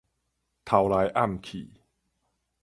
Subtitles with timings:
[0.65, 1.69] 偷來黯去